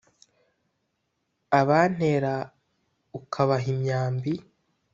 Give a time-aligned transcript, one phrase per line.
[1.59, 2.33] abantera
[3.19, 4.33] ukabaha imyambi.